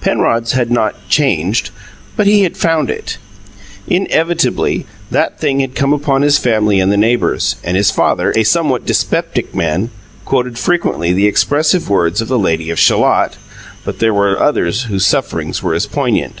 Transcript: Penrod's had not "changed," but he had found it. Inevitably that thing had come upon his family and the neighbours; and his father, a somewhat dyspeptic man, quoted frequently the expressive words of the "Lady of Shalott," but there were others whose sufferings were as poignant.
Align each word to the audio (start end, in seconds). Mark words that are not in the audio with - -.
Penrod's 0.00 0.50
had 0.50 0.68
not 0.68 0.96
"changed," 1.08 1.70
but 2.16 2.26
he 2.26 2.42
had 2.42 2.56
found 2.56 2.90
it. 2.90 3.18
Inevitably 3.86 4.84
that 5.12 5.38
thing 5.38 5.60
had 5.60 5.76
come 5.76 5.92
upon 5.92 6.22
his 6.22 6.38
family 6.38 6.80
and 6.80 6.90
the 6.90 6.96
neighbours; 6.96 7.54
and 7.62 7.76
his 7.76 7.92
father, 7.92 8.32
a 8.34 8.42
somewhat 8.42 8.84
dyspeptic 8.84 9.54
man, 9.54 9.90
quoted 10.24 10.58
frequently 10.58 11.12
the 11.12 11.28
expressive 11.28 11.88
words 11.88 12.20
of 12.20 12.26
the 12.26 12.36
"Lady 12.36 12.68
of 12.70 12.80
Shalott," 12.80 13.36
but 13.84 14.00
there 14.00 14.12
were 14.12 14.42
others 14.42 14.86
whose 14.90 15.06
sufferings 15.06 15.62
were 15.62 15.74
as 15.74 15.86
poignant. 15.86 16.40